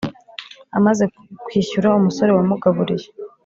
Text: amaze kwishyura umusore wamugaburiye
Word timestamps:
amaze 0.77 1.03
kwishyura 1.45 1.97
umusore 1.99 2.31
wamugaburiye 2.37 3.07